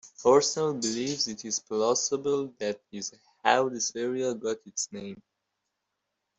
[0.23, 3.13] Horsnell believes it is plausible that is
[3.45, 5.21] how this area got its name.